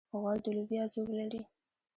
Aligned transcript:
غول 0.21 0.37
د 0.45 0.47
لوبیا 0.55 0.83
زور 0.93 1.09
لري. 1.19 1.41